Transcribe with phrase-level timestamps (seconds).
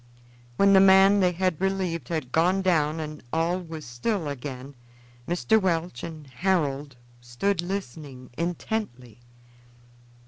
[0.57, 4.73] When the man they had relieved had gone down and all was still again,
[5.27, 5.61] Mr.
[5.61, 9.19] Welch and Harold stood listening intently.